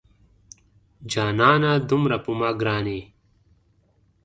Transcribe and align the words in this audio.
جانانه 1.11 1.71
دومره 1.89 2.17
په 2.25 2.31
ما 2.39 2.49
ګران 2.61 2.85
یې 2.95 3.01